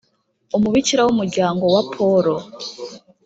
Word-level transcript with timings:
umubikira 0.57 1.01
wumuryango 1.03 1.63
wa 1.75 1.81
polo 1.93 2.35